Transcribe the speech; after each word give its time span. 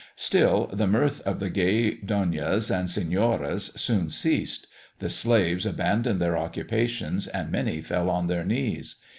Still, 0.15 0.65
the 0.73 0.87
mirth 0.87 1.21
of 1.27 1.39
the 1.39 1.51
gay 1.51 1.93
donnas 1.97 2.71
and 2.71 2.89
senoras 2.89 3.71
soon 3.79 4.09
ceased; 4.09 4.65
the 4.97 5.11
slaves 5.11 5.63
abandoned 5.63 6.19
their 6.19 6.37
occupations, 6.39 7.27
and 7.27 7.51
many 7.51 7.81
fell 7.81 8.09
on 8.09 8.25
their 8.25 8.43
knees. 8.43 8.95